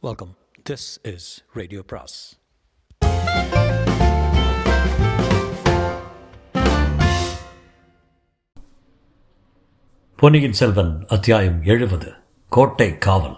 [0.00, 0.36] Welcome
[0.70, 2.38] this is radio பிராஸ்
[10.16, 12.12] பொன்னியின் செல்வன் அத்தியாயம் எழுபது
[12.48, 13.36] கோட்டை காவல்.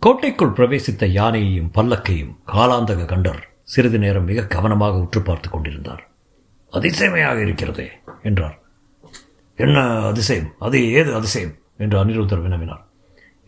[0.00, 6.10] கோட்டைக்குள் பிரவேசித்த யானையையும் பல்லக்கையும் காலாந்தக கண்டர் சிறிது நேரம் மிக கவனமாக உற்று பார்த்துக் கொண்டிருந்தார்.
[6.70, 7.90] அதிசயமையாக இருக்கிறதே
[8.22, 8.58] என்றார்.
[9.56, 10.54] என்ன அதிசயம்?
[10.58, 11.54] அது ஏது அதிசயம்?
[11.76, 12.88] என்று அனிருத்தர் வினவினார்.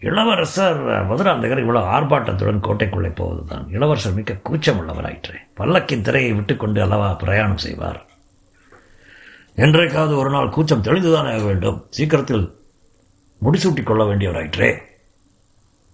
[0.03, 0.81] இளவரசர்
[1.11, 3.69] மதுராந்தகர் இவ்வளவு ஆர்ப்பாட்டத்துடன் கோட்டைக்குள்ளே போவதுதான்.
[3.71, 8.07] இளவரசர் மிக்க கூச்சம் உள்ளவராயிற்று பல்லக்கின் திரையை விட்டுக்கொண்டு அல்லவா பிரயாணம் செய்வார்?
[9.55, 11.87] என்றைக்காவது ஒரு நாள் கூச்சம் தெளிந்துதான் ஆக வேண்டும்?
[11.91, 12.59] சீக்கிரத்தில்
[13.43, 14.79] முடிசூட்டிக் கொள்ள வேண்டியவராயிற்றே.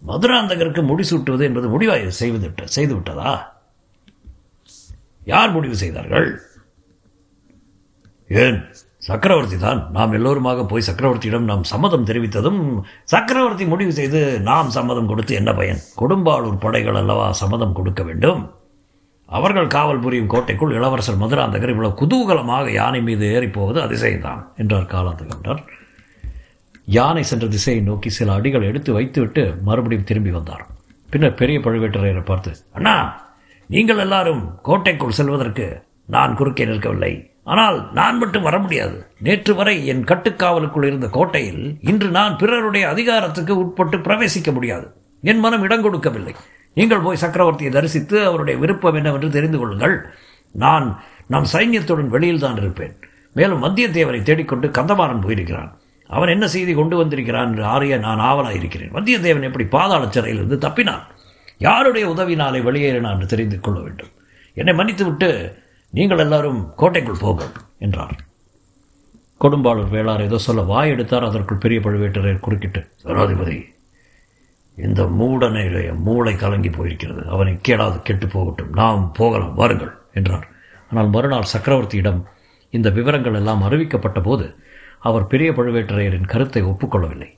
[0.06, 3.56] மதுராந்தகருக்கு முடிசூட்டுவது என்பது முடிவாக செய்வது செய்து விட்டதா
[5.24, 6.40] யார் முடிவு செய்தார்கள்?
[8.28, 8.64] ஏன்?
[9.02, 12.60] சக்கரவர்த்தி தான் நாம் எல்லோருமாக போய் சக்கரவர்த்தியிடம் நாம் சம்மதம் தெரிவித்ததும்
[13.04, 15.82] சக்கரவர்த்தி முடிவு செய்து நாம் சம்மதம் கொடுத்து என்ன பயன்?
[16.00, 18.40] கொடும்பாளூர் படைகள் அல்லவா சம்மதம் கொடுக்க வேண்டும்?
[19.28, 25.62] அவர்கள் காவல் புரியும் கோட்டைக்குள் இளவரசர் மதுராந்தகர் இவ்வளவு குதூகலமாக யானை மீது ஏறிப்போவது அதிசயம்தான் என்றார் காலாந்தகண்டர்.
[26.98, 30.66] யானை சென்ற திசையை நோக்கி சில அடிகள் எடுத்து வைத்துவிட்டு மறுபடியும் திரும்பி வந்தார்.
[31.10, 32.96] பின்னர் பெரிய பழுவேட்டரையரை பார்த்து அண்ணா
[33.70, 35.66] நீங்கள் எல்லாரும் கோட்டைக்குள் செல்வதற்கு
[36.06, 37.12] நான் குறுக்கே நிற்கவில்லை.
[37.52, 38.96] ஆனால் நான் மட்டும் வர முடியாது.
[39.26, 44.86] நேற்று வரை என் கட்டுக்காவலுக்குள் இருந்த கோட்டையில் இன்று நான் பிறருடைய அதிகாரத்துக்கு உட்பட்டு பிரவேசிக்க முடியாது.
[45.30, 46.34] என் மனம் இடம் கொடுக்கவில்லை.
[46.78, 49.96] நீங்கள் போய் சக்கரவர்த்தியை தரிசித்து அவருடைய விருப்பம் என்னவென்று தெரிந்து கொள்ளுங்கள்.
[50.54, 50.86] நான்
[51.34, 52.94] நம் சைன்யத்துடன் வெளியில் தான் இருப்பேன்.
[53.38, 55.70] மேலும் வந்தியத்தேவரை தேடிக்கொண்டு கந்தமாறன் போயிருக்கிறான்.
[56.10, 61.06] அவன் என்ன செய்தி கொண்டு வந்திருக்கிறான் என்று ஆரிய நான் ஆவலாக இருக்கிறேன் வந்தியத்தேவன் எப்படி பாதாள சிறையிலிருந்து தப்பினான்?
[61.66, 64.12] யாருடைய உதவினாலே வெளியேறினான் என்று தெரிந்து கொள்ள வேண்டும்.
[64.60, 65.30] என்னை மன்னித்துவிட்டு
[65.90, 67.46] நீங்கள் எல்லாரும் கோட்டைக்குள் போக
[67.78, 68.16] என்றார்.
[69.40, 73.76] கொடும்பாளூர் வேளார் ஏதோ சொல்ல வாய் எடுத்தார் அதற்குள் பெரிய பழுவேட்டரையர் குறுக்கிட்டு சனாதிபதி
[74.76, 77.26] இந்த மூடனுடைய மூளை கலங்கி போயிருக்கிறது.
[77.26, 78.70] அவனை கேடாது கெட்டு போகட்டும்.
[78.70, 80.46] நாம் போகலாம் வாருங்கள் என்றார்.
[80.90, 82.20] ஆனால் மறுநாள் சக்கரவர்த்தியிடம்
[82.70, 84.56] இந்த விவரங்கள் எல்லாம் அறிவிக்கப்பட்ட போது
[84.98, 87.30] அவர் பெரிய பழுவேட்டரையரின் கருத்தை ஒப்புக்கொள்ளவில்லை.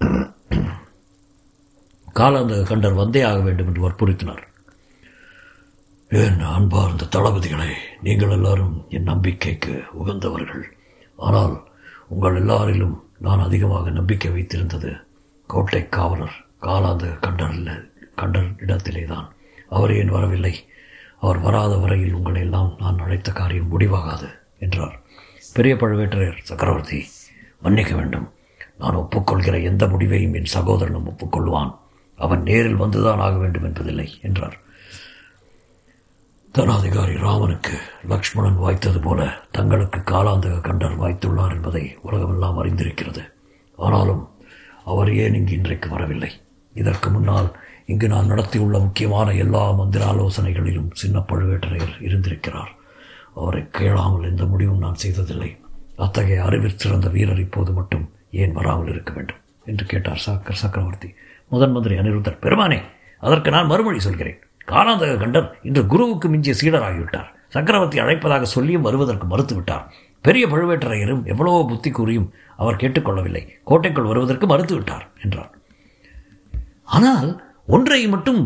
[2.14, 4.44] காலாந்தக கண்டர் வந்தே ஆக வேண்டும் என்று வற்புறுத்தினார்.
[6.20, 7.70] ஏன் அன்பார்ந்த தளபதிகளே
[8.06, 10.64] நீங்கள் எல்லாரும் என் நம்பிக்கைக்கு உகந்தவர்கள்.
[11.16, 11.54] ஆனால்
[12.08, 14.90] உங்கள் எல்லாரிலும் நான் அதிகமாக நம்பிக்கை வைத்திருந்தது
[15.50, 16.36] கோட்டை காவலர்
[16.66, 17.72] காலாந்த கண்டரில்
[18.20, 19.26] கண்டர் இடத்திலே தான்.
[19.68, 20.54] அவர் ஏன் வரவில்லை?
[21.18, 24.96] அவர் வராத வரையில் உங்களை எல்லாம் நான் அழைத்த காரியம் முடிவாகாது என்றார்.
[25.54, 27.00] பெரிய பழுவேட்டரையர் சக்கரவர்த்தி
[27.60, 28.28] மன்னிக்க வேண்டும்.
[28.82, 31.72] நான் ஒப்புக்கொள்கிற எந்த முடிவையும் என் சகோதரனும் ஒப்புக்கொள்வான்.
[32.18, 34.56] அவன் நேரில் வந்துதான் ஆக வேண்டும் என்பதில்லை என்றார்.
[36.58, 37.78] தனாதிகாரி ராமனுக்கு
[38.08, 43.22] லக்ஷ்மணன் வாய்த்தது போல தங்களுக்கு காலாந்தக கண்டர் வாய்த்துள்ளார் என்பதை உலகமெல்லாம் அறிந்திருக்கிறது.
[43.76, 44.28] ஆனாலும்
[44.84, 46.30] அவர் ஏன் இங்கு இன்றைக்கு வரவில்லை?
[46.74, 47.56] இதற்கு முன்னால்
[47.86, 52.72] இங்கு நான் நடத்தியுள்ள முக்கியமான எல்லா மந்திர ஆலோசனைகளிலும் சின்ன பழுவேட்டரையர் இருந்திருக்கிறார்.
[53.34, 55.56] அவரை கேளாமல் எந்த முடிவும் நான் செய்ததில்லை.
[55.96, 59.42] அத்தகைய அறிவில் சிறந்த வீரர் இப்போது மட்டும் ஏன் வராமல் இருக்க வேண்டும்?
[59.64, 61.14] என்று கேட்டார் சாக்கர் சக்கரவர்த்தி.
[61.48, 62.82] முதன் மந்திரி அனிருத்தர் பெருமானே
[63.18, 64.38] அதற்கு நான் மறுமொழி சொல்கிறேன்.
[64.68, 67.28] காலாந்தக கண்டர் இன்று குருவுக்கு மிஞ்சிய சீடராகிவிட்டார்.
[67.54, 69.84] சக்கரவர்த்தி அழைப்பதாக சொல்லியும் வருவதற்கு மறுத்துவிட்டார்.
[70.24, 72.28] பெரிய பழுவேட்டரையரும் எவ்வளவோ புத்தி கூறியும்
[72.62, 73.42] அவர் கேட்டுக்கொள்ளவில்லை.
[73.70, 75.52] கோட்டைக்குள் வருவதற்கு மறுத்துவிட்டார் என்றார்.
[76.96, 77.28] ஆனால்
[77.68, 78.42] ஒன்றை மட்டும்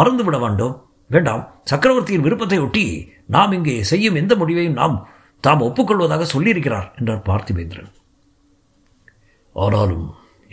[0.00, 0.74] மறந்துவிட வேண்டும்.
[1.10, 1.44] வேண்டாம்.
[1.64, 2.84] சக்கரவர்த்தியின் விருப்பத்தை ஒட்டி
[3.34, 4.96] நாம் இங்கே செய்யும் எந்த முடிவையும் நாம்
[5.44, 7.90] தாம் ஒப்புக்கொள்வதாக சொல்லியிருக்கிறார் என்றார் பார்த்திபேந்திரன்.
[9.56, 10.06] ஆனாலும்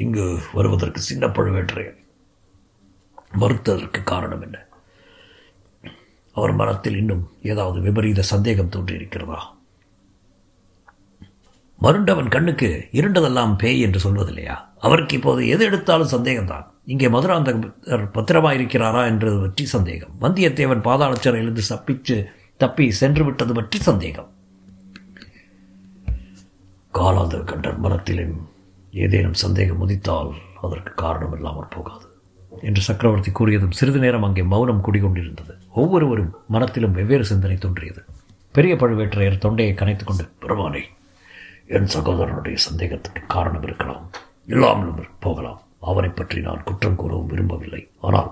[0.03, 0.25] இங்கு
[0.57, 1.99] வருவதற்கு சின்ன பழுவேட்டரையர்
[3.41, 4.57] மறுத்ததற்கு காரணம் என்ன?
[6.35, 9.39] அவர் மனத்தில் இன்னும் ஏதாவது விபரீத சந்தேகம் தோன்றியிருக்கிறதா?
[11.81, 12.69] மருண்டவன் கண்ணுக்கு
[12.99, 14.55] இருண்டதெல்லாம் பேய் என்று சொல்வதில்லையா?
[14.79, 16.65] அவருக்கு இப்போது எது எடுத்தாலும் சந்தேகம்தான்.
[16.85, 20.13] இங்கே மதுராந்தகர் பத்திரமாயிருக்கிறாரா என்றது பற்றி சந்தேகம்.
[20.21, 22.17] வந்தியத்தேவன் பாதாள சிறையிலிருந்து தப்பிச்சு
[22.57, 24.29] தப்பி சென்று விட்டது பற்றி சந்தேகம்.
[26.93, 28.35] காலாந்தர் கண்டர் மனத்திலும்
[28.93, 30.31] ஏதேனும் சந்தேகம் உதித்தால்
[30.61, 32.04] அதற்கு காரணம் இல்லாமல் போகாது.
[32.61, 35.53] என்று சக்கரவர்த்தி கூறியதும் சிறிது நேரம் அங்கே மௌனம் குடிகொண்டிருந்தது.
[35.71, 38.05] ஒவ்வொருவரும் மனத்திலும் வெவ்வேறு சிந்தனை தோன்றியது.
[38.51, 40.83] பெரிய பழுவேற்றையர் தொண்டையை கனைத்துக்கொண்டு பெருமானே
[41.67, 44.11] என் சகோதரனுடைய சந்தேகத்துக்கு காரணம் இருக்கலாம்.
[44.45, 45.61] இல்லாமலும் போகலாம்.
[45.79, 47.89] அவனை பற்றி நான் குற்றம் கூறவும் விரும்பவில்லை.
[48.01, 48.31] ஆனால்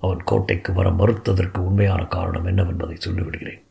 [0.00, 3.62] அவன் கோட்டைக்கு வர மறுத்ததற்கு உண்மையான காரணம் என்னவென்பதை சொல்லிவிடுகிறேன்.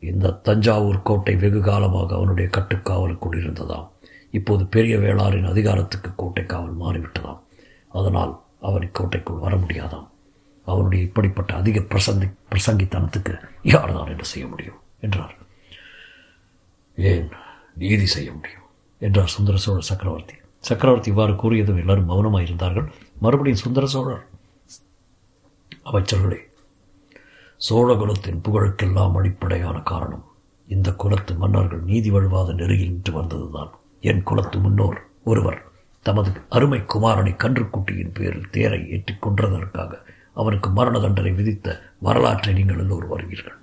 [0.00, 3.86] இந்த தஞ்சாவூர் கோட்டை வெகு காலமாக அவனுடைய கட்டுக்காவலுக்குள் இருந்ததாம்.
[4.30, 7.40] இப்போது பெரிய வேளாரின் அதிகாரத்துக்கு கோட்டை காவல் மாறிவிட்டதாம்.
[7.88, 10.08] அதனால் அவன் இக்கோட்டைக்குள் வர முடியாதாம்.
[10.64, 14.74] அவனுடைய இப்படிப்பட்ட அதிக பிரசந்தி பிரசங்கித்தனத்துக்கு யார்தான் என்ன செய்ய முடியும்?
[15.00, 15.34] என்றார்.
[16.96, 17.28] ஏன்
[17.74, 18.62] நீதி செய்ய முடியும்?
[18.98, 20.34] என்றார் சுந்தர சோழர் சக்கரவர்த்தி.
[20.60, 22.92] சக்கரவர்த்தி இவ்வாறு கூறியதும் எல்லாரும் மௌனமாக இருந்தார்கள்.
[23.20, 24.26] மறுபடியும் சுந்தர சோழர்
[25.84, 26.46] அமைச்சர்களே
[27.70, 30.24] சோழகுலத்தின் புகழுக்கெல்லாம் அடிப்படையான காரணம்
[30.68, 33.70] இந்த குலத்து மன்னர்கள் நீதி வழுவாத நெருகில் நின்று வந்ததுதான்.
[34.00, 35.67] என் குலத்து முன்னோர் ஒருவர்.
[36.02, 39.92] தமது அருமை குமாரனை கன்றுக்குட்டியின் பேரில் தேரை ஏற்றிக் கொன்றதற்காக
[40.32, 43.58] அவனுக்கு மரண தண்டனை விதித்த வரலாற்றை நீங்கள் எல்லோரும் வருவீர்கள்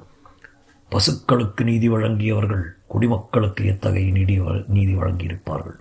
[0.91, 4.35] பசுக்களுக்கு நீதி வழங்கியவர்கள் குடிமக்களுக்கு எத்தகைய நீதி
[4.67, 5.77] நீதி வழங்கியிருப்பார்கள்?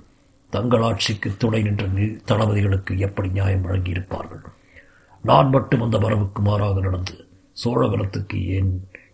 [0.50, 1.84] தங்கள் ஆட்சிக்கு துணை நின்ற
[2.24, 4.42] தளபதிகளுக்கு எப்படி நியாயம் வழங்கியிருப்பார்கள்?
[5.24, 7.26] நான் மட்டும் அந்த மரபுக்கு மாறாக நடந்து
[7.64, 8.72] சோழகலத்துக்கு ஏன்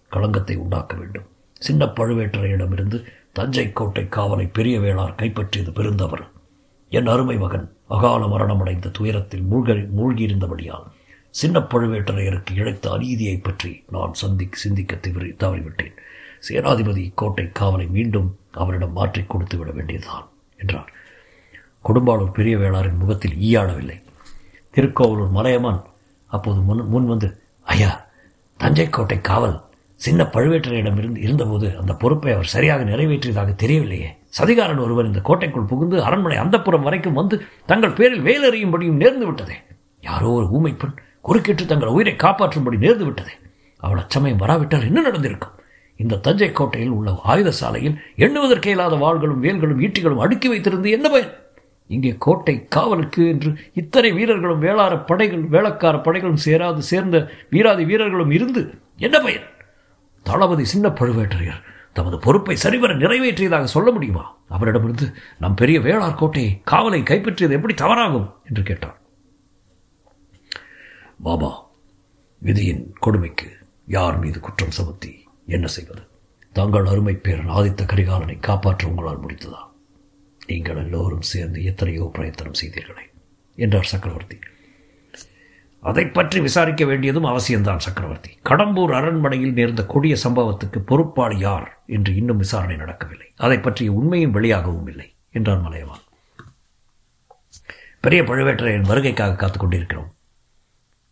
[0.08, 1.26] களங்கத்தை உண்டாக்க வேண்டும்?
[1.58, 3.00] சின்ன பழுவேட்டரையிடமிருந்து
[3.32, 6.24] தஞ்சை கோட்டை காவலை பெரிய வேளார் கைப்பற்றியது பெருந்தவர்
[6.90, 10.86] என் அருமை மகன் அகால மரணமடைந்த துயரத்தில் மூழ்கி மூழ்கியிருந்தபடியால்
[11.30, 15.94] சின்ன பழுவேட்டரையருக்கு இழைத்த அநீதியை பற்றி நான் சந்தி சிந்திக்க திவறி தவறிவிட்டேன்.
[16.48, 20.26] சேனாதிபதி கோட்டை காவலை மீண்டும் அவரிடம் மாற்றிக் கொடுத்து விட வேண்டியதுதான்
[20.56, 20.92] என்றார்.
[21.84, 24.02] கொடும்பாளூர் பெரிய வேளாரின் முகத்தில் ஈயாடவில்லை.
[24.70, 25.84] திருக்கோவலூர் மலையமான்
[26.26, 28.06] அப்போது முன் முன் வந்து ஐயா
[28.56, 29.64] தஞ்சை கோட்டை காவல்
[30.04, 34.10] சின்ன பழுவேட்டரையிடம் இருந்து இருந்தபோது அந்த பொறுப்பை அவர் சரியாக நிறைவேற்றியதாக தெரியவில்லையே.
[34.38, 37.36] சதிகாரன் ஒருவர் இந்த கோட்டைக்குள் புகுந்து அரண்மனை அந்தப்புறம் வரைக்கும் வந்து
[37.70, 39.56] தங்கள் பேரில் வேலறியும்படியும் நேர்ந்து விட்டதே.
[40.08, 43.34] யாரோ ஒரு ஊமை பெண் குறுக்கிட்டு தங்கள் உயிரை காப்பாற்றும்படி நேர்ந்து விட்டதே.
[43.80, 45.56] அவள் அச்சமயம் வராவிட்டால் என்ன நடந்திருக்கும்?
[46.00, 51.32] இந்த தஞ்சை கோட்டையில் உள்ள ஆயுத சாலையில் எண்ணுவதற்கே இல்லாத வாள்களும் வேல்களும் ஈட்டிகளும் அடுக்கி வைத்திருந்து என்ன பயன்?
[51.90, 53.50] இங்கே கோட்டை காவலுக்கு என்று
[53.80, 57.16] இத்தனை வீரர்களும் வேளார படைகள் வேளக்கார படைகளும் சேராது சேர்ந்த
[57.54, 58.62] வீராதி வீரர்களும் இருந்து
[59.06, 59.46] என்ன பயன்?
[60.22, 61.62] தளபதி சின்ன பழுவேட்டரையர்
[61.92, 64.24] தமது பொறுப்பை சரிவர நிறைவேற்றியதாக சொல்ல முடியுமா?
[64.48, 65.06] அவரிடமிருந்து
[65.38, 68.28] நம் பெரிய வேளார் கோட்டையை காவலை கைப்பற்றியது எப்படி தவறாகும்?
[68.44, 68.98] என்று கேட்டார்
[71.22, 71.50] பாபா
[72.42, 73.48] விதியின் கொடுமைக்கு
[73.86, 75.12] யார் மீது குற்றம் சுமத்தி
[75.46, 76.02] என்ன செய்வது?
[76.52, 79.60] தங்கள் அருமை பேரன் ஆதித்த கரிகாலனை காப்பாற்ற உங்களால் முடித்ததா?
[80.46, 83.04] நீங்கள் எல்லோரும் சேர்ந்து எத்தனையோ பிரயத்தனம் செய்தீர்களே
[83.54, 84.38] என்றார் சக்கரவர்த்தி.
[85.82, 88.38] அதை பற்றி விசாரிக்க வேண்டியதும் அவசியம்தான் சக்கரவர்த்தி.
[88.44, 93.32] கடம்பூர் அரண்மனையில் நேர்ந்த கொடிய சம்பவத்துக்கு பொறுப்பாளி யார் என்று இன்னும் விசாரணை நடக்கவில்லை.
[93.36, 96.04] அதை பற்றிய உண்மையும் வெளியாகவும் இல்லை என்றார் மலையவான்
[98.00, 100.10] பெரிய பழுவேட்டரையன் வருகைக்காக காத்துக் கொண்டிருக்கிறோம்.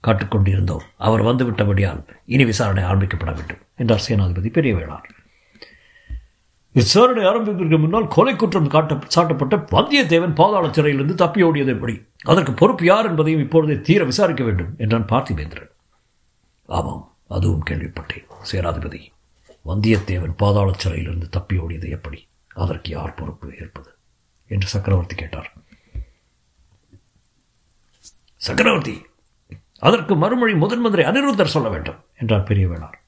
[0.07, 5.07] காட்டுக்கொண்டிருந்தோம் அவர் வந்துவிட்டபடியால் இனி விசாரணை ஆரம்பிக்கப்பட வேண்டும் என்றார் சேனாதிபதி பெரிய வேளார்
[6.73, 11.95] விசாரணை ஆரம்பிப்பதற்கு முன்னால் கொலை குற்றம் காட்ட சாட்டப்பட்ட வந்தியத்தேவன் பாதாள சிறையிலிருந்து தப்பியோடியது எப்படி
[12.25, 15.71] அதற்கு பொறுப்பு யார் என்பதையும் இப்பொழுதே தீர விசாரிக்க வேண்டும் என்றான் பார்த்திபேந்திரன்.
[16.65, 19.01] ஆமாம் அதுவும் கேள்விப்பட்டேன் சேனாதிபதி.
[19.67, 22.29] வந்தியத்தேவன் பாதாள சிறையிலிருந்து தப்பி ஓடியது எப்படி?
[22.55, 23.95] அதற்கு யார் பொறுப்பு ஏற்பது?
[24.47, 25.53] என்று சக்கரவர்த்தி கேட்டார்.
[28.37, 29.07] சக்கரவர்த்தி
[29.79, 32.99] அதற்கு மறுமொழி முதன் மந்திரி அனிருத்தர் சொல்ல வேண்டும் என்றார் பெரிய வேளார்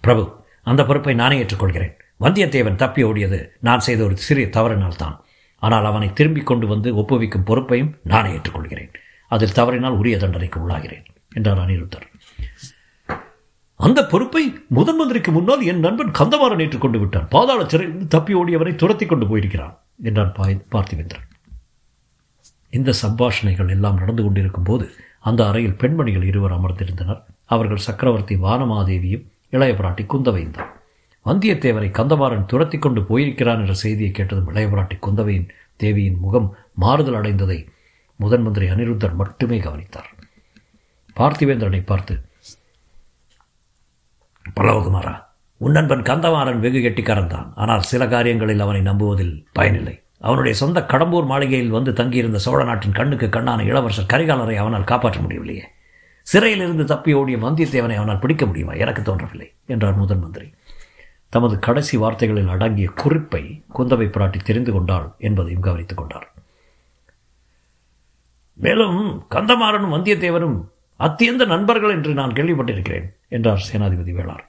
[0.00, 1.92] பிரபு அந்த பொறுப்பை நானே ஏற்றுக்கொள்கிறேன்.
[2.20, 5.23] வந்தியத்தேவன் தப்பி ஓடியது நான் செய்த ஒரு சிறிய தவறினால் தான்
[5.66, 8.90] ஆனால் அவனை திரும்பி கொண்டு வந்து ஒப்புவிக்கும் பொறுப்பையும் நானே ஏற்றுக்கொள்கிறேன்.
[9.30, 11.04] அதில் தவறினால் உரிய தண்டனைக்கு உள்ளாகிறேன்
[11.38, 12.08] என்றார் அனிருத்தர்.
[13.80, 14.42] அந்த பொறுப்பை
[14.76, 17.30] முதன் மந்திரிக்கு முன்னால் என் நண்பன் கந்தமாறன் ஏற்றுக்கொண்டு விட்டான்.
[17.34, 19.74] பாதாள சிறையிலிருந்து தப்பி ஓடியவரை துரத்தி கொண்டு போயிருக்கிறான்
[20.08, 20.32] என்றான்
[20.74, 21.28] பார்த்திவேந்திரன்.
[22.72, 24.86] இந்த சம்பாஷணைகள் எல்லாம் நடந்து கொண்டிருக்கும் போது
[25.30, 27.20] அந்த அறையில் பெண்மணிகள் இருவர் அமர்ந்திருந்தனர்.
[27.54, 30.72] அவர்கள் சக்கரவர்த்தி வானமாதேவியும் இளைய பிராட்டி குந்தவையும் தான்.
[31.26, 36.48] வந்தியத்தேவரை கந்தமாறன் துரத்தி கொண்டு போயிருக்கிறான் என்ற செய்தியை கேட்டதும் இளையபராட்டி குந்தவையின் தேவியின் முகம்
[36.82, 37.58] மாறுதல் அடைந்ததை
[38.20, 40.10] முதன் மந்திரி அனிருத்தர் மட்டுமே கவனித்தார்.
[41.16, 42.14] பார்த்திவேந்திரனை பார்த்து
[44.56, 45.14] பல்லவகுமாரா
[45.60, 47.48] உன் நண்பன் கந்தமாறன் வெகு கெட்டிக்காரன் தான்.
[47.54, 49.94] ஆனால் சில காரியங்களில் அவனை நம்புவதில் பயனில்லை.
[50.18, 55.64] அவனுடைய சொந்த கடம்பூர் மாளிகையில் வந்து தங்கியிருந்த சோழ நாட்டின் கண்ணுக்கு கண்ணான இளவரசர் கரிகாலரை அவனால் காப்பாற்ற முடியவில்லையே.
[56.26, 58.72] சிறையிலிருந்து தப்பி ஓடிய வந்தியத்தேவனை அவனால் பிடிக்க முடியுமா?
[58.72, 60.46] எனக்கு தோன்றவில்லை என்றார் முதன் மந்திரி.
[61.34, 63.42] தமது கடைசி வார்த்தைகளில் அடங்கிய குறிப்பை
[63.76, 66.26] குந்தவை பிராட்டி தெரிந்து கொண்டாள் என்பதையும் கவனித்துக் கொண்டார்.
[68.64, 68.98] மேலும்
[69.30, 70.58] கந்தமாறனும் வந்தியத்தேவரும்
[71.00, 74.44] அத்தியந்த நண்பர்கள் என்று நான் கேள்விப்பட்டிருக்கிறேன் என்றார் சேனாதிபதி வேளார்.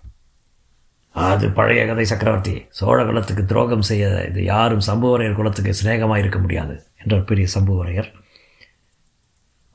[1.15, 2.54] அது பழைய கதை சக்கரவர்த்தி.
[2.80, 8.10] சோழ குலத்துக்கு துரோகம் செய்ய இது யாரும் சம்புவரையர் குலத்துக்கு சிநேகமாக இருக்க முடியாது என்றார் பெரிய சம்புவரையர்.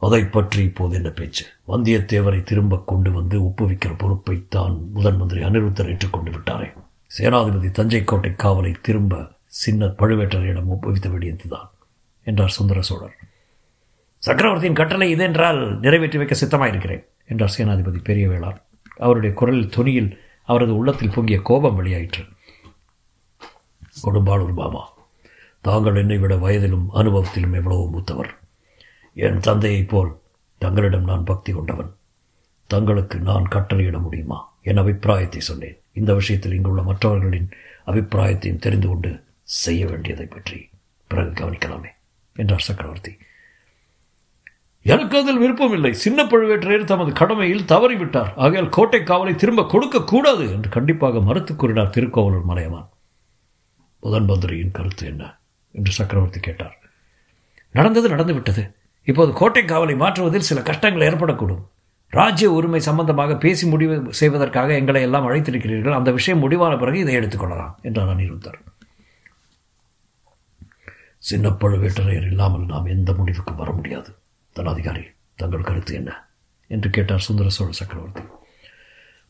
[0.07, 1.45] அதை பற்றி இப்போது என்ன பேச்சு?
[1.69, 6.69] வந்தியத்தேவரை திரும்ப கொண்டு வந்து ஒப்புவிக்கிற பொறுப்பை தான் முதன் மந்திரி அனிருத்தர் ஏற்றுக்கொண்டு விட்டாரே.
[7.19, 9.15] சேனாதிபதி தஞ்சை கோட்டை காவலை திரும்ப
[9.47, 11.71] சின்ன பழுவேட்டரையிடம் ஒப்புவித்த வேண்டியதுதான்
[12.27, 13.15] என்றார் சுந்தர சோழர்.
[14.19, 18.59] சக்கரவர்த்தியின் கட்டளை இதென்றால் நிறைவேற்றி வைக்க சித்தமாயிருக்கிறேன் என்றார் சேனாதிபதி பெரிய வேளார்
[18.97, 20.11] அவருடைய குரலில் துணியில்
[20.45, 22.23] அவரது உள்ளத்தில் பொங்கிய கோபம் வெளியாயிற்று.
[24.03, 24.83] கொடும்பாளூர் பாமா
[25.61, 28.31] தாங்கள் என்னை விட வயதிலும் அனுபவத்திலும் எவ்வளவோ மூத்தவர்.
[29.15, 30.13] என் தந்தையைப் போல்
[30.59, 31.91] தங்களிடம் நான் பக்தி கொண்டவன்.
[32.67, 34.39] தங்களுக்கு நான் கட்டளையிட முடியுமா?
[34.63, 35.79] என் அபிப்பிராயத்தை சொன்னேன்.
[35.93, 37.51] இந்த விஷயத்தில் இங்குள்ள மற்றவர்களின்
[37.87, 40.69] அபிப்பிராயத்தையும் தெரிந்து கொண்டு செய்ய வேண்டியதை பற்றி
[41.07, 41.89] பிறகு கவனிக்கலாமே
[42.35, 43.17] என்றார் சக்கரவர்த்தி.
[44.83, 45.93] எனக்கு அதில் விருப்பமில்லை.
[45.93, 48.33] சின்ன பழுவேற்றையர் தமது கடமையில் தவறிவிட்டார்.
[48.37, 52.89] ஆகையால் கோட்டை காவலை திரும்ப கொடுக்கக்கூடாது என்று கண்டிப்பாக மறுத்து கூறினார் திருக்கோவலூர் மலையமான்.
[54.01, 55.39] முதன் மந்திரியின் கருத்து என்ன?
[55.73, 56.79] என்று சக்கரவர்த்தி கேட்டார்.
[57.71, 61.63] நடந்தது நடந்து விட்டது இப்போது கோட்டை காவலை மாற்றுவதில் சில கஷ்டங்கள் ஏற்படக்கூடும்.
[62.11, 65.93] ராஜ்ய உரிமை சம்பந்தமாக பேசி முடிவு செய்வதற்காக எங்களை எல்லாம் அழைத்திருக்கிறீர்கள்.
[65.93, 68.59] அந்த விஷயம் முடிவான பிறகு இதை எடுத்துக்கொள்ளலாம் என்றார் அனிருத்தர்.
[71.19, 74.15] சின்ன பழுவேட்டரையர் இல்லாமல் நாம் எந்த முடிவுக்கும் வர முடியாது.
[74.57, 76.29] தனாதிகாரி தங்கள் கருத்து என்ன?
[76.67, 78.21] என்று கேட்டார் சுந்தர சோழ சக்கரவர்த்தி.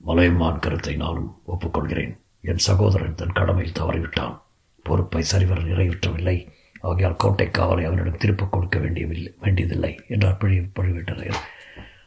[0.06, 2.16] மலையம்மான் கருத்தை நானும் ஒப்புக்கொள்கிறேன்.
[2.40, 4.40] என் சகோதரன் தன் கடமையில் தவறிவிட்டான்.
[4.82, 6.48] பொறுப்பை சரிவர நிறைவேற்றவில்லை.
[6.80, 11.40] ஆகையால் கோட்டை காவலை அவனிடம் திருப்பக் கொடுக்க வேண்டியதில்லை வேண்டியதில்லை என்றார் பிழை பழுவேட்டரையர்.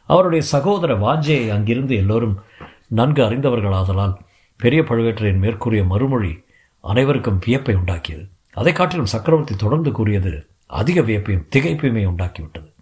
[0.06, 2.42] அவருடைய சகோதர வாஞ்சையை அங்கிருந்து எல்லோரும்
[2.86, 4.14] நன்கு அறிந்தவர்களாதலால்
[4.56, 6.42] பெரிய பழுவேட்டரையின் மேற்கூறிய மறுமொழி
[6.80, 8.28] அனைவருக்கும் வியப்பை உண்டாக்கியது.
[8.52, 12.72] அதை காட்டிலும் சக்கரவர்த்தி தொடர்ந்து கூறியது அதிக வியப்பையும் திகைப்பையுமே உண்டாக்கிவிட்டது.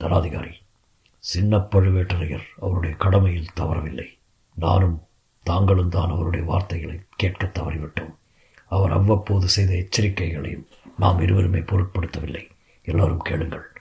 [0.00, 0.52] தனாதிகாரி
[1.18, 4.06] சின்ன பழுவேட்டரையர் அவருடைய கடமையில் தவறவில்லை.
[4.54, 5.02] நானும்
[5.42, 8.14] தாங்களும் தான் அவருடைய வார்த்தைகளை கேட்க தவறிவிட்டோம்.
[8.66, 10.66] அவர் அவ்வப்போது செய்த எச்சரிக்கைகளையும்
[10.98, 12.48] நாம் இருவருமே பொருட்படுத்தவில்லை.
[12.82, 13.73] எல்லோரும் கேளுங்கள்.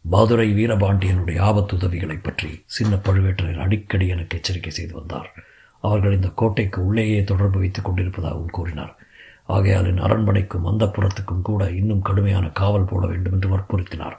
[0.00, 5.32] மதுரை வீரபாண்டியனுடைய ஆபத்துதவிகளைப் பற்றி சின்ன பழுவேட்டரையர் அடிக்கடி எனக்கு எச்சரிக்கை செய்து வந்தார்.
[5.80, 8.96] அவர்கள் இந்த கோட்டைக்கு உள்ளேயே தொடர்பு வைத்துக் கொண்டிருப்பதாகவும் கூறினார்.
[9.44, 14.16] ஆகையால் என் அரண்மனைக்கும் அந்த புறத்துக்கும் கூட இன்னும் கடுமையான காவல் போட வேண்டும் என்று வற்புறுத்தினார்.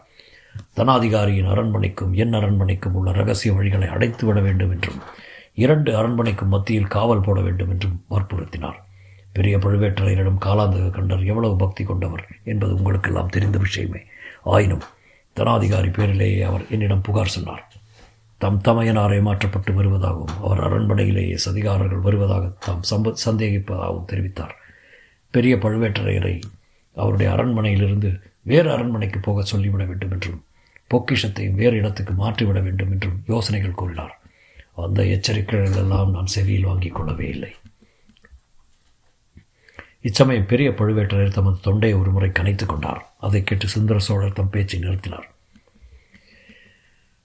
[0.76, 5.00] தனாதிகாரியின் அரண்மனைக்கும் என் அரண்மனைக்கும் உள்ள ரகசிய வழிகளை அடைத்து விட வேண்டும் என்றும்
[5.54, 8.76] இரண்டு அரண்மனைக்கும் மத்தியில் காவல் போட வேண்டும் என்றும் வற்புறுத்தினார்.
[9.34, 14.04] பெரிய பழுவேட்டரையரிடம் காலாந்தக கண்டர் எவ்வளவு பக்தி கொண்டவர் என்பது உங்களுக்கெல்லாம் தெரிந்த விஷயமே.
[14.44, 14.82] ஆயினும்
[15.36, 17.68] தனாதிகாரி பேரிலேயே அவர் என்னிடம் புகார் சொன்னார்.
[18.38, 24.56] தம் தமையனார் ஏமாற்றப்பட்டு வருவதாகவும் அவர் அரண்மனையிலேயே சதிகாரர்கள் வருவதாக தாம் சம்ப சந்தேகிப்பதாகவும் தெரிவித்தார்.
[25.32, 26.42] பெரிய பழுவேட்டரையரை
[26.96, 30.44] அவருடைய அரண்மனையிலிருந்து வேறு அரண்மனைக்கு போக சொல்லிவிட வேண்டும் என்றும்
[30.90, 34.20] பொக்கிஷத்தையும் வேறு இடத்துக்கு மாற்றிவிட வேண்டும் என்றும் யோசனைகள் கூறினார்.
[34.76, 37.56] அந்த எச்சரிக்கைகள் எல்லாம் நான் செவியில் வாங்கிக் கொள்ளவே இல்லை.
[40.02, 43.14] இச்சமயம் பெரிய பழுவேட்டரையர் தமது தொண்டையை ஒருமுறை கனைத்துக் கொண்டார்.
[43.20, 45.28] அதை கேட்டு சுந்தர சோழர் தம் பேச்சை நிறுத்தினார்.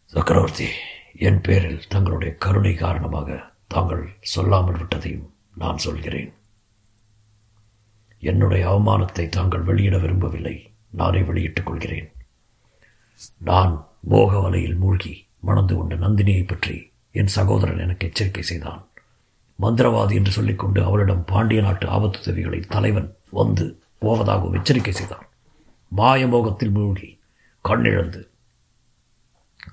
[0.06, 0.68] சக்கரவர்த்தி
[1.16, 6.32] என் பேரில் தங்களுடைய கருணை காரணமாக தாங்கள் சொல்லாமல் விட்டதையும் நான் சொல்கிறேன்.
[8.18, 10.70] என்னுடைய அவமானத்தை தாங்கள் வெளியிட விரும்பவில்லை.
[10.90, 12.12] நானே வெளியிட்டுக் கொள்கிறேன்.
[13.38, 18.88] நான் மோக வலையில் மூழ்கி மணந்து கொண்ட நந்தினியை பற்றி என் சகோதரன் எனக்கு எச்சரிக்கை செய்தான்.
[19.58, 25.26] மந்திரவாதி என்று சொல்லிக்கொண்டு அவளிடம் பாண்டிய நாட்டு ஆபத்துதவிகளை தலைவன் வந்து போவதாகவும் எச்சரிக்கை செய்தான்.
[25.96, 27.20] மாயமோகத்தில் மூழ்கி
[27.64, 28.28] கண்ணிழந்து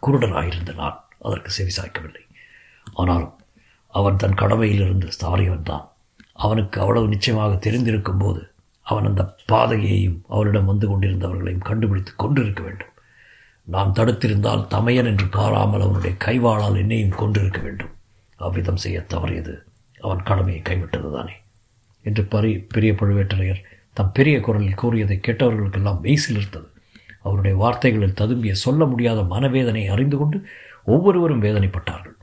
[0.02, 2.24] குருடனாயிருந்த நான் அதற்கு செவிசாய்க்கவில்லை
[2.94, 3.34] ஆனாலும்
[3.88, 5.90] அவன் தன் கடமையிலிருந்து தவறியவன் தான்
[6.34, 8.42] அவனுக்கு அவ்வளவு நிச்சயமாக தெரிந்திருக்கும் போது
[8.82, 12.94] அவன் அந்த பாதகையையும் அவரிடம் வந்து கொண்டிருந்தவர்களையும் கண்டுபிடித்து கொண்டிருக்க வேண்டும்.
[13.68, 17.92] நான் தடுத்திருந்தால் தமையன் என்று பாராமல் அவனுடைய கைவாளால் என்னையும் கொண்டிருக்க வேண்டும்.
[18.38, 19.54] அவ்விதம் செய்ய தவறியது.
[20.02, 21.34] அவன் கடமையை கைவிட்டது தானே?
[22.02, 23.62] என்று பரி பெரிய பழுவேட்டரையர்
[23.94, 26.70] தம் பெரிய குரலில் கூறியதை கேட்டவர்களுக்கெல்லாம் மெய்சிலிருத்தது
[27.22, 30.46] அவருடைய வார்த்தைகளில் ததும்பிய சொல்ல முடியாத மனவேதனை அறிந்து கொண்டு
[30.86, 32.18] ஒவ்வொருவரும் வேதனைப்பட்டார்கள்.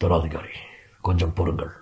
[0.00, 0.54] துராதிகாரி
[1.00, 1.72] கொஞ்சம் பொறுங்கள்.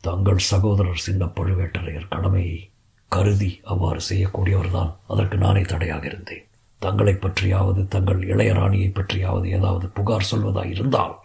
[0.00, 2.70] தங்கள் சகோதரர் சின்ன பழுவேட்டரையர் கடமையை
[3.08, 6.46] கருதி அவ்வாறு செய்யக்கூடியவர்தான் அதற்கு நானே தடையாக இருந்தேன்.
[6.78, 11.18] தங்களை பற்றியாவது தங்கள் இளையராணியை பற்றியாவது ஏதாவது புகார் சொல்வதாக இருந்தால்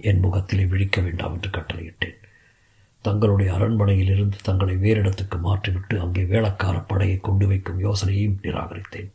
[0.00, 2.14] என் முகத்திலே விழிக்க வேண்டாம் என்று கட்டளையிட்டேன்.
[3.00, 9.10] தங்களுடைய அரண்மனையிலிருந்து தங்களை வேறிடத்துக்கு மாற்றிவிட்டு அங்கே வேளக்கார படையை கொண்டு வைக்கும் யோசனையையும் நிராகரித்தேன்.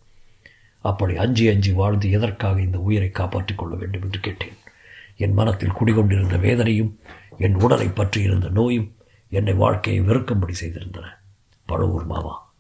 [0.82, 4.54] அப்படி அஞ்சி அஞ்சி வாழ்ந்து எதற்காக இந்த உயிரை காப்பாற்றிக் கொள்ள வேண்டும் என்று கேட்டேன்.
[5.18, 7.00] என் மனத்தில் குடிகொண்டிருந்த வேதனையும்
[7.38, 8.96] என் உடலை பற்றியிருந்த நோயும்
[9.30, 11.04] என்னை வாழ்க்கையை வெறுக்கும்படி செய்திருந்தன.
[11.66, 12.54] பழுவூர் மாமா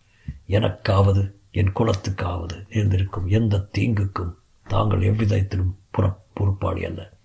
[0.47, 4.35] எனக்காவது என் குலத்துக்காவது இருந்திருக்கும் எந்த தீங்குக்கும்
[4.67, 7.17] தாங்கள் எவ்விதத்திலும் புற பொறுப்பாளி அல்ல.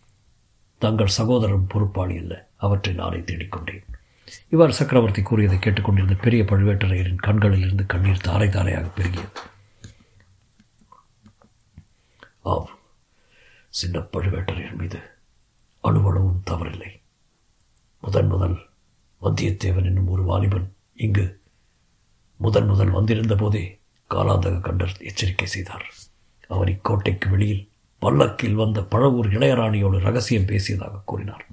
[0.85, 2.35] தங்கள் சகோதரரும் பொறுப்பாளி அல்ல.
[2.57, 3.85] அவற்றை நானே தேடிக்கொண்டேன்.
[4.49, 9.35] இவ்வாறு சக்கரவர்த்தி கூறியதை கேட்டுக்கொண்டிருந்த பெரிய பழுவேட்டரையரின் கண்களிலிருந்து கண்ணீர் தாரை தாரையாக பெருகியது.
[12.43, 12.71] ஆம்
[13.71, 14.99] சின்ன பழுவேட்டரையர் மீது
[15.83, 16.91] அணுவளவும் தவறில்லை.
[18.01, 18.57] முதன் முதல்
[19.23, 21.27] வந்தியத்தேவன் என்னும் ஒரு வாலிபன் இங்கு
[22.37, 23.65] முதன் முதல் வந்திருந்த போதே
[24.11, 25.87] காலாந்தக கண்டர் எச்சரிக்கை செய்தார்.
[26.49, 27.65] அவர் இக்கோட்டைக்கு வெளியில்
[27.99, 31.47] பல்லக்கில் வந்த பழவூர் இளையராணியோடு ரகசியம் பேசியதாக கூறினார்.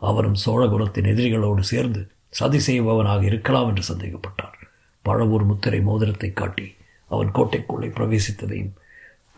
[0.00, 4.58] அவரும் சோழகுலத்தின் எதிரிகளோடு சேர்ந்து சதி செய்பவனாக இருக்கலாம் என்று சந்தேகப்பட்டார்.
[5.04, 6.74] பழவூர் முத்திரை மோதிரத்தை காட்டி
[7.06, 8.72] அவன் கோட்டைக்குள்ளே பிரவேசித்ததையும்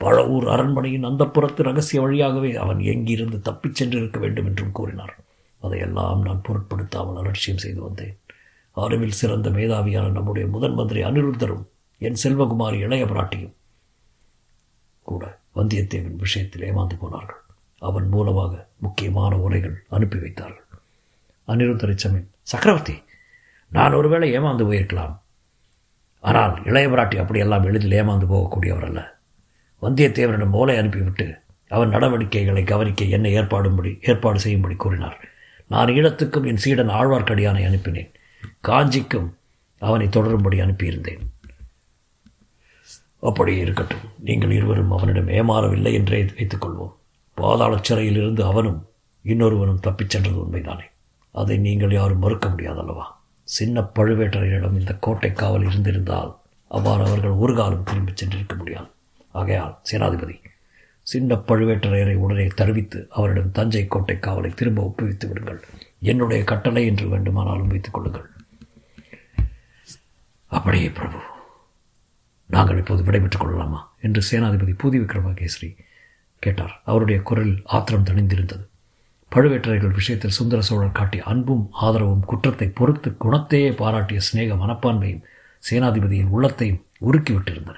[0.01, 5.19] பழவூர் அரண்மனையின் அந்த புறத்து ரகசிய வழியாகவே அவன் எங்கிருந்து தப்பிச் சென்றிருக்க வேண்டும் என்றும் கூறினார்.
[5.61, 8.19] அதையெல்லாம் நான் பொருட்படுத்தாமல் அலட்சியம் செய்து வந்தேன்.
[8.73, 11.65] அறிவில் சிறந்த மேதாவியான நம்முடைய முதன் மந்திரி அனிருத்தரும்
[11.99, 13.55] என் செல்வகுமாரி இளைய பிராட்டியும்
[15.67, 17.41] வந்தியத்தேவன் விஷயத்தில் ஏமாந்து போனார்கள்.
[17.79, 18.53] அவன் மூலமாக
[18.85, 20.67] முக்கியமான உரைகள் அனுப்பி வைத்தார்கள்.
[21.49, 22.95] அனிருத்தரை சமயம் சக்கரவர்த்தி
[23.73, 25.15] நான் ஒருவேளை ஏமாந்து போயிருக்கலாம்.
[26.21, 29.01] ஆனால் இளையபிராட்டி அப்படியெல்லாம் எளிதில் ஏமாந்து போகக்கூடியவர் அல்ல
[29.83, 31.27] வந்தியத்தேவனிடம் மூளை அனுப்பிவிட்டு
[31.69, 35.19] அவன் நடவடிக்கைகளை கவனிக்க என்னை ஏற்பாடும்படி ஏற்பாடு செய்யும்படி கூறினார்.
[35.73, 38.13] நான் ஈழத்துக்கும் என் சீடன் ஆழ்வார்க்கடியானை அனுப்பினேன்.
[38.61, 39.29] காஞ்சிக்கும்
[39.79, 41.25] அவனை தொடரும்படி அனுப்பியிருந்தேன்.
[43.27, 44.05] அப்படியே இருக்கட்டும்.
[44.19, 46.93] நீங்கள் இருவரும் அவனிடம் ஏமாறவில்லை என்றே வைத்துக்கொள்வோம்
[47.35, 48.87] பாதாள சிறையில் இருந்து அவனும்
[49.25, 50.85] இன்னொருவனும் தப்பிச் சென்றது உண்மைதானே.
[51.33, 53.05] அதை நீங்கள் யாரும் மறுக்க முடியாதல்லவா?
[53.43, 56.37] சின்ன பழுவேட்டரையரிடம் இந்த கோட்டை காவல் இருந்திருந்தால்
[56.69, 58.87] அவ்வாறு அவர்கள் ஒரு காலம் திரும்பிச் சென்றிருக்க முடியாது.
[59.31, 60.41] ஆகையால் சேனாதிபதி
[61.03, 65.65] சின்ன பழுவேட்டரையரை உடனே தருவித்து அவரிடம் தஞ்சை கோட்டை காவலை திரும்ப ஒப்புவித்து விடுங்கள்.
[66.01, 68.31] என்னுடைய கட்டளை என்று வேண்டுமானாலும் வைத்துக் கொள்ளுங்கள்.
[70.47, 71.17] அப்படியே பிரபு
[72.47, 73.95] நாங்கள் இப்போது விடைபெற்றுக் கொள்ளலாமா?
[74.01, 75.77] என்று சேனாதிபதி பூதி விக்ரமகேசரி
[76.39, 76.83] கேட்டார்.
[76.85, 78.67] அவருடைய குரல் ஆத்திரம் தணிந்திருந்தது.
[79.31, 85.23] பழுவேட்டரைகள் விஷயத்தில் சுந்தர சோழர் காட்டிய அன்பும் ஆதரவும் குற்றத்தை பொறுத்து குணத்தையே பாராட்டிய சிநேக மனப்பான்மையும்
[85.71, 87.75] சேனாதிபதியின் உள்ளத்தையும் உருக்கிவிட்டிருந்தன.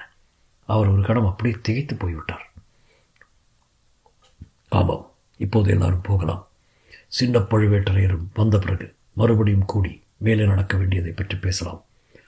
[0.65, 2.51] அவர் ஒரு கடம் அப்படியே திகைத்து போய்விட்டார்.
[4.69, 6.47] ஆமாம் இப்போது எல்லாரும் போகலாம்.
[7.07, 11.83] சின்ன பழுவேட்டரையரும் வந்த பிறகு மறுபடியும் கூடி மேலே நடக்க வேண்டியதை பற்றி பேசலாம்.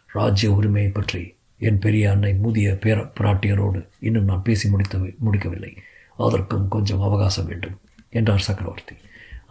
[0.08, 1.36] ராஜ்ய உரிமையை பற்றி
[1.68, 5.72] என் பெரிய அன்னை முதிய பேர பிராட்டியரோடு இன்னும் நான் பேசி முடித்த முடிக்கவில்லை.
[6.18, 7.76] அதற்கும் கொஞ்சம் அவகாசம் வேண்டும்
[8.20, 8.96] என்றார் சக்கரவர்த்தி.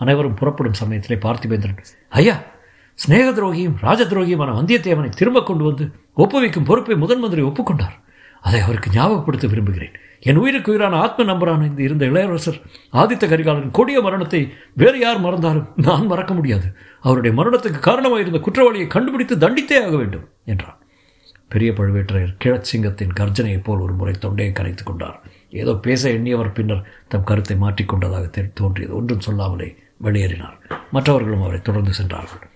[0.02, 1.81] அனைவரும் புறப்படும் சமயத்திலே பார்த்திபேந்திரன்
[2.21, 2.37] ஐயா
[2.99, 5.85] சிநேக துரோகியும் ராஜ துரோகியுமான வந்தியத்தேவனை திரும்ப கொண்டு வந்து
[6.23, 7.97] ஒப்புவிக்கும் பொறுப்பை முதன் மந்திரி ஒப்புக்கொண்டார்.
[8.45, 9.95] அதை அவருக்கு ஞாபகப்படுத்த விரும்புகிறேன்.
[10.29, 12.59] என் உயிருக்கு உயிரான ஆத்ம நம்பரான இந்த இருந்த இளையரசர்
[13.00, 14.40] ஆதித்த கரிகாலன் கொடிய மரணத்தை
[14.83, 16.69] வேறு யார் மறந்தாலும் நான் மறக்க முடியாது.
[17.07, 20.79] அவருடைய மரணத்துக்கு காரணமாக இருந்த குற்றவாளியை கண்டுபிடித்து தண்டித்தே ஆக வேண்டும் என்றார்
[21.50, 25.21] பெரிய பழுவேற்றையர் கிழச்சிங்கத்தின் கர்ஜனையைப் போல் ஒரு முறை தொண்டையை கரைத்துக் கொண்டார்.
[25.50, 28.97] ஏதோ பேச எண்ணியவர் பின்னர் தம் கருத்தை மாற்றிக்கொண்டதாக தோன்றியது.
[28.97, 30.79] ஒன்றும் சொல்லாமலே வெளியேறினார்.
[30.90, 32.48] மற்றவர்களும் அவரை தொடர்ந்து சென்றார்கள்.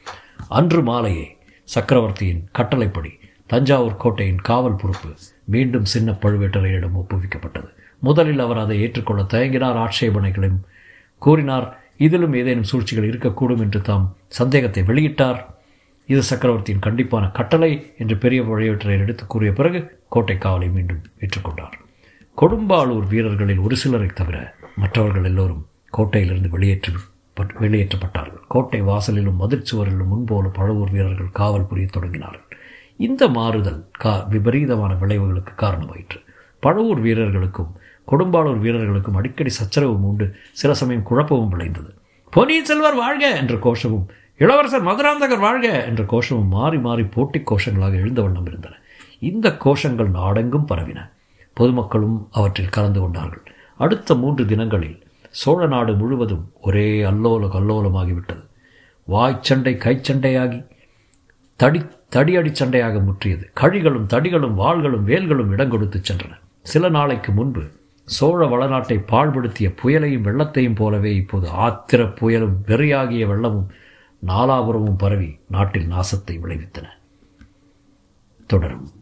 [0.48, 5.08] அன்று மாலையே சக்கரவர்த்தியின் கட்டளைப்படி தஞ்சாவூர் கோட்டையின் காவல் பொறுப்பு
[5.44, 7.68] மீண்டும் சின்ன பழுவேட்டரையரிடம் ஒப்புவிக்கப்பட்டது.
[7.98, 9.88] முதலில் அவர் அதை ஏற்றுக்கொள்ள தயங்கினார்.
[9.88, 10.64] ஆட்சேபனைகளையும்
[11.18, 11.78] கூறினார்.
[11.96, 15.53] இதிலும் ஏதேனும் சூழ்ச்சிகள் இருக்கக்கூடும் என்று தாம் சந்தேகத்தை வெளியிட்டார்.
[16.08, 21.74] இது சக்கரவர்த்தியின் கண்டிப்பான கட்டளை என்று பெரிய பழுவேட்டரையர் எடுத்து கூறிய பிறகு கோட்டை காவலை மீண்டும் ஏற்றுக்கொண்டார்.
[22.38, 24.38] கொடும்பாளூர் வீரர்களில் ஒரு சிலரை தவிர
[24.76, 25.62] மற்றவர்கள் எல்லோரும்
[25.92, 26.92] கோட்டையிலிருந்து வெளியேற்றி
[27.62, 28.42] வெளியேற்றப்பட்டார்கள்.
[28.48, 32.48] கோட்டை வாசலிலும் மதிர்ச்சுவரிலும் முன்போல பழுவூர் வீரர்கள் காவல் புரிய தொடங்கினார்கள்.
[33.00, 36.18] இந்த மாறுதல் கா விபரீதமான விளைவுகளுக்கு காரணமாயிற்று.
[36.62, 37.72] பழுவூர் வீரர்களுக்கும்
[38.08, 41.90] கொடும்பாளூர் வீரர்களுக்கும் அடிக்கடி சச்சரவும் உண்டு சில சமயம் குழப்பமும் விளைந்தது.
[42.32, 43.24] பொன்னியின் செல்வர் வாழ்க!
[43.40, 48.74] என்ற கோஷமும் இளவரசர் மதுராந்தகர் வாழ்க என்ற கோஷமும் மாறி மாறி போட்டி கோஷங்களாக எழுந்த வண்ணம் இருந்தன.
[49.18, 51.10] இந்த கோஷங்கள் நாடெங்கும் பரவின.
[51.52, 53.42] பொதுமக்களும் அவற்றில் கலந்து கொண்டார்கள்.
[53.76, 58.44] அடுத்த மூன்று தினங்களில் சோழ நாடு முழுவதும் ஒரே அல்லோல கல்லோலமாகிவிட்டது.
[59.08, 60.66] வாய்ச்சண்டை கைச்சண்டையாகி
[61.56, 63.50] தடி தடியடி சண்டையாக முற்றியது.
[63.60, 66.38] கழிகளும் தடிகளும் வாள்களும் வேல்களும் இடம் கொடுத்து சென்றன.
[66.62, 67.62] சில நாளைக்கு முன்பு
[68.04, 73.66] சோழ வளநாட்டை பாழ்படுத்திய புயலையும் வெள்ளத்தையும் போலவே இப்போது ஆத்திர புயலும் வெறியாகிய வெள்ளமும்
[74.26, 76.86] நாலாபுரமும் பரவி நாட்டில் நாசத்தை விளைவித்தன.
[78.46, 78.93] தொடரும்.